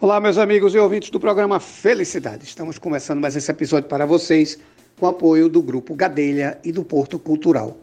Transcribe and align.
Olá, 0.00 0.20
meus 0.20 0.38
amigos 0.38 0.76
e 0.76 0.78
ouvintes 0.78 1.10
do 1.10 1.18
programa 1.18 1.58
Felicidade. 1.58 2.44
Estamos 2.44 2.78
começando 2.78 3.18
mais 3.18 3.34
esse 3.34 3.50
episódio 3.50 3.88
para 3.88 4.06
vocês 4.06 4.56
com 4.96 5.08
apoio 5.08 5.48
do 5.48 5.60
Grupo 5.60 5.92
Gadelha 5.92 6.56
e 6.62 6.70
do 6.70 6.84
Porto 6.84 7.18
Cultural. 7.18 7.76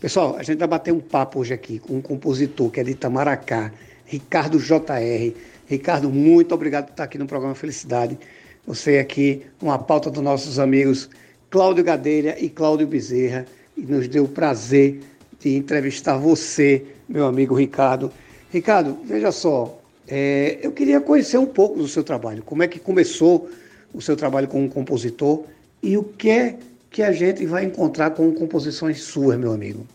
Pessoal, 0.00 0.36
a 0.38 0.44
gente 0.44 0.60
vai 0.60 0.68
bater 0.68 0.92
um 0.92 1.00
papo 1.00 1.40
hoje 1.40 1.52
aqui 1.52 1.80
com 1.80 1.94
um 1.94 2.00
compositor 2.00 2.70
que 2.70 2.78
é 2.78 2.84
de 2.84 2.92
Itamaracá, 2.92 3.72
Ricardo 4.04 4.60
JR. 4.60 5.34
Ricardo, 5.66 6.08
muito 6.08 6.54
obrigado 6.54 6.84
por 6.84 6.92
estar 6.92 7.02
aqui 7.02 7.18
no 7.18 7.26
programa 7.26 7.56
Felicidade. 7.56 8.16
Você 8.64 8.98
aqui, 8.98 9.42
uma 9.60 9.76
pauta 9.76 10.08
dos 10.08 10.22
nossos 10.22 10.60
amigos 10.60 11.10
Cláudio 11.50 11.82
Gadelha 11.82 12.36
e 12.38 12.48
Cláudio 12.48 12.86
Bezerra. 12.86 13.44
E 13.76 13.80
nos 13.80 14.06
deu 14.06 14.22
o 14.22 14.28
prazer 14.28 15.00
de 15.40 15.56
entrevistar 15.56 16.16
você, 16.16 16.86
meu 17.08 17.26
amigo 17.26 17.56
Ricardo. 17.56 18.12
Ricardo, 18.52 18.96
veja 19.04 19.32
só, 19.32 19.76
é, 20.08 20.58
eu 20.62 20.70
queria 20.72 21.00
conhecer 21.00 21.38
um 21.38 21.46
pouco 21.46 21.78
do 21.78 21.88
seu 21.88 22.04
trabalho, 22.04 22.42
como 22.42 22.62
é 22.62 22.68
que 22.68 22.78
começou 22.78 23.50
o 23.92 24.00
seu 24.00 24.16
trabalho 24.16 24.46
como 24.46 24.68
compositor 24.68 25.44
e 25.82 25.96
o 25.96 26.04
que 26.04 26.30
é 26.30 26.58
que 26.90 27.02
a 27.02 27.12
gente 27.12 27.44
vai 27.44 27.64
encontrar 27.64 28.10
com 28.10 28.32
composições 28.32 29.02
suas, 29.02 29.38
meu 29.38 29.52
amigo. 29.52 29.86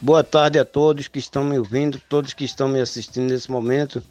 Boa 0.00 0.22
tarde 0.24 0.58
a 0.58 0.64
todos 0.64 1.08
que 1.08 1.18
estão 1.18 1.44
me 1.44 1.58
ouvindo, 1.58 2.00
todos 2.08 2.32
que 2.32 2.44
estão 2.44 2.68
me 2.68 2.80
assistindo 2.80 3.30
nesse 3.30 3.50
momento. 3.50 4.02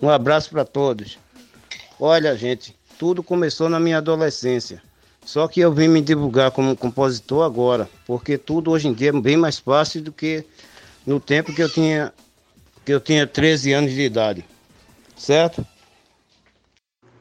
Um 0.00 0.08
abraço 0.08 0.50
para 0.50 0.64
todos. 0.64 1.18
Olha, 1.98 2.36
gente, 2.36 2.76
tudo 2.98 3.22
começou 3.22 3.68
na 3.68 3.80
minha 3.80 3.98
adolescência. 3.98 4.82
Só 5.24 5.48
que 5.48 5.60
eu 5.60 5.72
vim 5.72 5.88
me 5.88 6.00
divulgar 6.00 6.50
como 6.50 6.76
compositor 6.76 7.44
agora, 7.44 7.88
porque 8.06 8.38
tudo 8.38 8.70
hoje 8.70 8.88
em 8.88 8.92
dia 8.92 9.08
é 9.08 9.12
bem 9.12 9.36
mais 9.36 9.58
fácil 9.58 10.02
do 10.02 10.12
que 10.12 10.44
no 11.04 11.18
tempo 11.18 11.54
que 11.54 11.62
eu 11.62 11.68
tinha 11.68 12.12
que 12.84 12.92
eu 12.92 13.00
tinha 13.00 13.26
13 13.26 13.72
anos 13.72 13.92
de 13.92 14.02
idade 14.02 14.44
certo? 15.16 15.66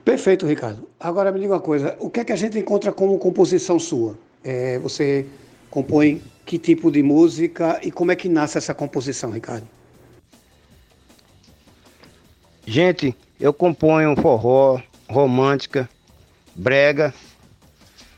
Perfeito, 0.03 0.45
Ricardo. 0.45 0.87
Agora 0.99 1.31
me 1.31 1.39
diga 1.39 1.53
uma 1.53 1.59
coisa: 1.59 1.95
o 1.99 2.09
que 2.09 2.19
é 2.19 2.25
que 2.25 2.33
a 2.33 2.35
gente 2.35 2.59
encontra 2.59 2.91
como 2.91 3.17
composição 3.17 3.79
sua? 3.79 4.17
É, 4.43 4.77
você 4.77 5.25
compõe 5.71 6.21
que 6.45 6.59
tipo 6.59 6.91
de 6.91 7.01
música 7.01 7.79
e 7.81 7.91
como 7.91 8.11
é 8.11 8.15
que 8.15 8.29
nasce 8.29 8.57
essa 8.57 8.73
composição, 8.73 9.31
Ricardo? 9.31 9.67
Gente, 12.67 13.15
eu 13.39 13.53
componho 13.53 14.15
forró, 14.15 14.79
romântica, 15.09 15.89
brega. 16.55 17.13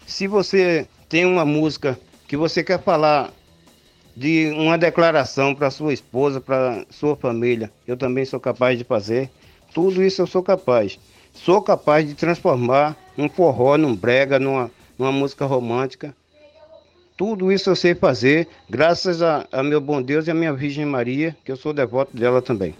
Se 0.05 0.27
você 0.27 0.87
tem 1.09 1.25
uma 1.25 1.45
música 1.45 1.97
que 2.27 2.35
você 2.35 2.63
quer 2.63 2.81
falar 2.81 3.31
de 4.15 4.51
uma 4.57 4.77
declaração 4.77 5.53
para 5.53 5.69
sua 5.69 5.93
esposa, 5.93 6.41
para 6.41 6.85
sua 6.89 7.15
família, 7.15 7.71
eu 7.85 7.95
também 7.95 8.25
sou 8.25 8.39
capaz 8.39 8.77
de 8.77 8.83
fazer. 8.83 9.29
Tudo 9.73 10.03
isso 10.03 10.21
eu 10.21 10.27
sou 10.27 10.43
capaz. 10.43 10.99
Sou 11.33 11.61
capaz 11.61 12.07
de 12.07 12.13
transformar 12.15 12.97
um 13.17 13.29
forró 13.29 13.77
num 13.77 13.95
brega, 13.95 14.39
numa, 14.39 14.71
numa 14.97 15.11
música 15.11 15.45
romântica. 15.45 16.15
Tudo 17.15 17.51
isso 17.51 17.69
eu 17.69 17.75
sei 17.75 17.95
fazer, 17.95 18.47
graças 18.69 19.21
a, 19.21 19.47
a 19.51 19.63
meu 19.63 19.81
bom 19.81 20.01
Deus 20.01 20.27
e 20.27 20.31
a 20.31 20.35
minha 20.35 20.53
Virgem 20.53 20.85
Maria, 20.85 21.35
que 21.43 21.51
eu 21.51 21.57
sou 21.57 21.73
devoto 21.73 22.15
dela 22.15 22.41
também. 22.41 22.75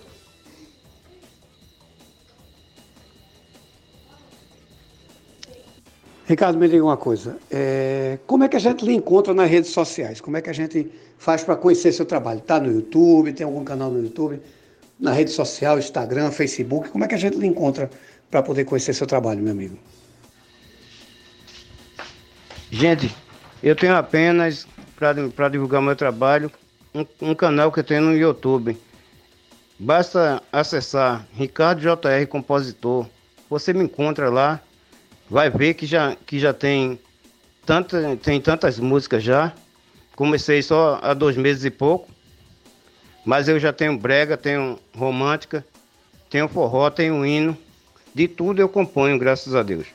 Ricardo, 6.27 6.59
me 6.59 6.67
diga 6.67 6.83
uma 6.83 6.97
coisa. 6.97 7.38
É, 7.49 8.19
como 8.27 8.44
é 8.44 8.49
que 8.49 8.57
a 8.57 8.59
gente 8.59 8.83
lhe 8.85 8.94
encontra 8.94 9.33
nas 9.33 9.49
redes 9.49 9.72
sociais? 9.72 10.19
Como 10.19 10.35
é 10.35 10.41
que 10.41 10.49
a 10.49 10.53
gente 10.53 10.91
faz 11.17 11.41
para 11.41 11.55
conhecer 11.55 11.94
seu 11.94 12.05
trabalho? 12.05 12.39
Está 12.39 12.59
no 12.59 12.69
YouTube? 12.69 13.31
Tem 13.31 13.45
algum 13.45 13.63
canal 13.63 13.89
no 13.89 14.03
YouTube? 14.03 14.41
Na 15.00 15.12
rede 15.12 15.31
social, 15.31 15.78
Instagram, 15.78 16.31
Facebook? 16.31 16.90
Como 16.90 17.03
é 17.03 17.08
que 17.08 17.16
a 17.16 17.17
gente 17.17 17.38
lhe 17.38 17.48
encontra 17.48 17.90
para 18.30 18.42
poder 18.42 18.66
conhecer 18.66 18.94
seu 18.94 19.08
trabalho, 19.08 19.42
meu 19.42 19.52
amigo? 19.52 19.78
Gente, 22.70 23.16
eu 23.64 23.75
tenho 23.75 23.95
apenas, 23.95 24.68
para 24.95 25.50
divulgar 25.50 25.81
meu 25.81 25.96
trabalho, 25.96 26.52
um, 26.94 27.06
um, 27.22 27.36
canal 27.36 27.72
que 27.72 27.80
eu 27.80 27.84
tenho 27.84 28.02
no 28.02 28.18
YouTube. 28.18 28.78
Basta 29.80 30.41
acessar 30.52 31.25
Ricardo 31.34 31.81
JR 31.81 32.28
Compositor. 32.28 33.07
Você 33.50 33.72
me 33.72 33.84
encontra 33.84 34.30
lá, 34.30 34.59
vai 35.30 35.50
ver 35.50 35.75
que 35.75 35.86
já, 35.86 36.16
que 36.25 36.40
já 36.40 36.53
tem, 36.53 37.00
tanta, 37.66 38.18
tem 38.18 38.41
tantas 38.41 38.80
músicas 38.80 39.24
já. 39.24 39.53
Comecei 40.16 40.62
só 40.62 41.00
há 41.02 41.13
dois 41.13 41.38
meses 41.38 41.63
e 41.63 41.69
pouco. 41.69 42.09
Mas 43.27 43.49
eu 43.49 43.59
já 43.59 43.73
tenho 43.73 43.97
brega, 43.97 44.38
tenho 44.38 44.79
romântica, 44.95 45.65
tenho 46.29 46.47
forró, 46.47 46.89
tenho 46.89 47.25
hino. 47.25 47.57
De 48.15 48.25
tudo 48.25 48.61
eu 48.61 48.69
componho, 48.69 49.19
graças 49.19 49.53
a 49.53 49.61
Deus. 49.61 49.85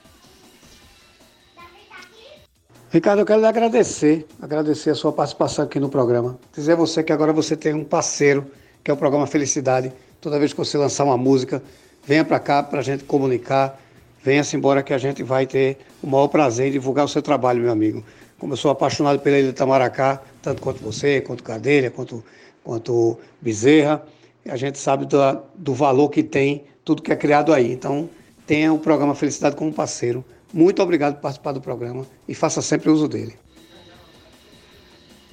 Ricardo, 2.90 3.20
eu 3.20 3.24
quero 3.24 3.40
lhe 3.40 3.46
agradecer, 3.46 4.26
agradecer 4.38 4.90
a 4.90 4.94
sua 4.94 5.14
participação 5.14 5.64
aqui 5.64 5.80
no 5.80 5.88
programa. 5.88 6.38
Dizer 6.54 6.72
a 6.72 6.76
você 6.76 7.02
que 7.02 7.10
agora 7.10 7.32
você 7.32 7.56
tem 7.56 7.72
um 7.72 7.84
parceiro, 7.84 8.44
que 8.84 8.90
é 8.90 8.94
o 8.94 8.98
programa 8.98 9.26
Felicidade. 9.26 9.90
Toda 10.20 10.38
vez 10.38 10.52
que 10.52 10.58
você 10.58 10.76
lançar 10.76 11.04
uma 11.04 11.16
música, 11.16 11.62
venha 12.06 12.26
para 12.26 12.38
cá 12.38 12.62
para 12.62 12.80
a 12.80 12.82
gente 12.82 13.04
comunicar. 13.04 13.80
Venha-se 14.22 14.54
embora 14.58 14.82
que 14.82 14.92
a 14.92 14.98
gente 14.98 15.22
vai 15.22 15.46
ter 15.46 15.78
o 16.02 16.06
maior 16.06 16.28
prazer 16.28 16.68
em 16.68 16.72
divulgar 16.72 17.06
o 17.06 17.08
seu 17.08 17.22
trabalho, 17.22 17.62
meu 17.62 17.72
amigo. 17.72 18.04
Como 18.42 18.54
eu 18.54 18.56
sou 18.56 18.72
apaixonado 18.72 19.20
pela 19.20 19.38
Ilha 19.38 19.46
de 19.46 19.52
Itamaracá, 19.52 20.20
tanto 20.42 20.60
quanto 20.60 20.82
você, 20.82 21.20
quanto 21.20 21.44
Cadeira, 21.44 21.92
quanto 21.92 22.24
quanto 22.64 23.16
Bezerra, 23.40 24.04
a 24.48 24.56
gente 24.56 24.78
sabe 24.78 25.06
do, 25.06 25.16
do 25.54 25.72
valor 25.72 26.08
que 26.08 26.24
tem 26.24 26.64
tudo 26.84 27.02
que 27.02 27.12
é 27.12 27.14
criado 27.14 27.52
aí. 27.52 27.70
Então, 27.70 28.10
tenha 28.44 28.72
o 28.72 28.80
programa 28.80 29.14
Felicidade 29.14 29.54
como 29.54 29.72
parceiro. 29.72 30.24
Muito 30.52 30.82
obrigado 30.82 31.14
por 31.14 31.20
participar 31.20 31.52
do 31.52 31.60
programa 31.60 32.04
e 32.26 32.34
faça 32.34 32.60
sempre 32.60 32.90
uso 32.90 33.06
dele. 33.06 33.36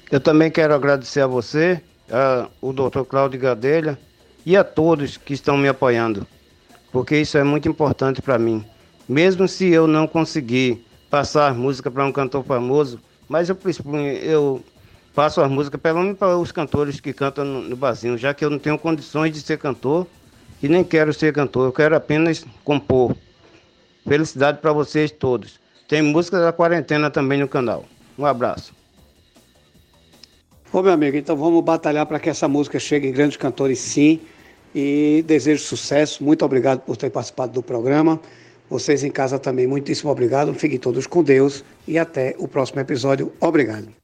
Eu 0.08 0.20
também 0.20 0.48
quero 0.48 0.72
agradecer 0.72 1.22
a 1.22 1.26
você, 1.26 1.82
a, 2.08 2.48
o 2.60 2.72
doutor 2.72 3.04
Cláudio 3.04 3.40
Gadelha 3.40 3.98
e 4.46 4.56
a 4.56 4.62
todos 4.62 5.16
que 5.16 5.34
estão 5.34 5.58
me 5.58 5.66
apoiando, 5.66 6.24
porque 6.92 7.16
isso 7.16 7.36
é 7.36 7.42
muito 7.42 7.68
importante 7.68 8.22
para 8.22 8.38
mim. 8.38 8.64
Mesmo 9.08 9.48
se 9.48 9.66
eu 9.68 9.88
não 9.88 10.06
conseguir 10.06 10.86
passar 11.10 11.52
música 11.54 11.90
para 11.90 12.06
um 12.06 12.12
cantor 12.12 12.44
famoso, 12.44 13.00
mas 13.28 13.48
eu, 13.48 13.58
eu 14.22 14.62
faço 15.12 15.40
as 15.40 15.50
músicas 15.50 15.80
pelo 15.80 16.00
menos 16.00 16.16
para 16.16 16.38
os 16.38 16.52
cantores 16.52 17.00
que 17.00 17.12
cantam 17.12 17.44
no, 17.44 17.62
no 17.62 17.76
barzinho, 17.76 18.16
já 18.16 18.32
que 18.32 18.44
eu 18.44 18.50
não 18.50 18.58
tenho 18.58 18.78
condições 18.78 19.32
de 19.32 19.40
ser 19.40 19.58
cantor 19.58 20.06
e 20.62 20.68
nem 20.68 20.84
quero 20.84 21.12
ser 21.12 21.32
cantor, 21.32 21.66
eu 21.66 21.72
quero 21.72 21.96
apenas 21.96 22.44
compor. 22.64 23.16
Felicidade 24.06 24.58
para 24.58 24.72
vocês 24.72 25.10
todos. 25.10 25.58
Tem 25.88 26.00
música 26.00 26.38
da 26.40 26.52
quarentena 26.52 27.10
também 27.10 27.40
no 27.40 27.48
canal. 27.48 27.84
Um 28.16 28.24
abraço. 28.24 28.72
Ô 30.72 30.82
meu 30.82 30.92
amigo, 30.92 31.16
então 31.16 31.36
vamos 31.36 31.64
batalhar 31.64 32.06
para 32.06 32.20
que 32.20 32.30
essa 32.30 32.46
música 32.46 32.78
chegue 32.78 33.08
em 33.08 33.12
grandes 33.12 33.36
cantores 33.36 33.80
sim. 33.80 34.20
E 34.72 35.24
desejo 35.26 35.64
sucesso. 35.64 36.22
Muito 36.22 36.44
obrigado 36.44 36.80
por 36.80 36.96
ter 36.96 37.10
participado 37.10 37.52
do 37.52 37.62
programa. 37.62 38.20
Vocês 38.70 39.02
em 39.02 39.10
casa 39.10 39.36
também, 39.36 39.66
muitíssimo 39.66 40.12
obrigado. 40.12 40.54
Fiquem 40.54 40.78
todos 40.78 41.06
com 41.06 41.24
Deus 41.24 41.64
e 41.88 41.98
até 41.98 42.36
o 42.38 42.46
próximo 42.46 42.80
episódio. 42.80 43.32
Obrigado. 43.40 43.99